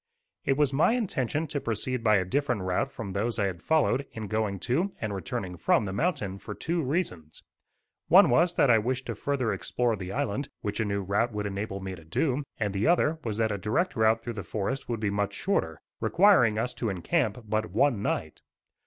[0.45, 4.07] It was my intention to proceed by a different route from those I had followed
[4.13, 7.43] in going to and returning from the mountain, for two reasons.
[8.07, 11.45] One was that I wished to further explore the island, which a new route would
[11.45, 14.89] enable me to do, and the other was that a direct route through the forest
[14.89, 18.41] would be much shorter, requiring us to encamp but one night.